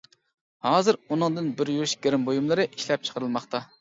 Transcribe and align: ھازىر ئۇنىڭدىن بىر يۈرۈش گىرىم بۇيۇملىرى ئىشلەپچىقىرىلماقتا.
ھازىر 0.67 0.97
ئۇنىڭدىن 1.11 1.51
بىر 1.59 1.71
يۈرۈش 1.73 1.93
گىرىم 2.07 2.25
بۇيۇملىرى 2.31 2.67
ئىشلەپچىقىرىلماقتا. 2.71 3.67